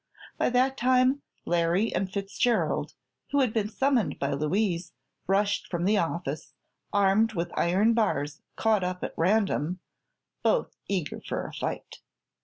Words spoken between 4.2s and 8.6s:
Louise, rushed from the office armed with iron bars